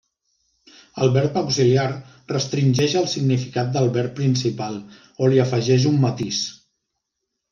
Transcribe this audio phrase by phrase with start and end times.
[1.03, 1.83] El verb auxiliar
[2.31, 4.79] restringeix el significat del verb principal
[5.25, 6.41] o li afegeix un matís.